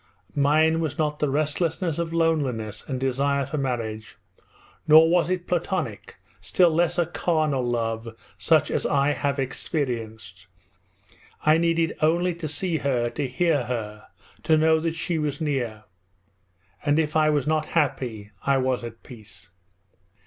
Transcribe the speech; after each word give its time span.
Mine 0.33 0.79
was 0.79 0.97
not 0.97 1.19
the 1.19 1.29
restlessness 1.29 1.99
of 1.99 2.11
loneliness 2.11 2.83
and 2.87 2.99
desire 2.99 3.45
for 3.45 3.59
marriage, 3.59 4.17
nor 4.87 5.07
was 5.07 5.29
it 5.29 5.45
platonic, 5.45 6.15
still 6.41 6.71
less 6.71 6.97
a 6.97 7.05
carnal 7.05 7.61
love 7.63 8.15
such 8.35 8.71
as 8.71 8.83
I 8.83 9.11
have 9.11 9.37
experienced. 9.37 10.47
I 11.45 11.59
needed 11.59 11.95
only 12.01 12.33
to 12.33 12.47
see 12.47 12.79
her, 12.79 13.11
to 13.11 13.27
hear 13.27 13.65
her, 13.65 14.07
to 14.41 14.57
know 14.57 14.79
that 14.79 14.95
she 14.95 15.19
was 15.19 15.39
near 15.39 15.83
and 16.83 16.97
if 16.97 17.15
I 17.15 17.29
was 17.29 17.45
not 17.45 17.67
happy, 17.77 18.31
I 18.41 18.57
was 18.57 18.83
at 18.83 19.03
peace. 19.03 19.49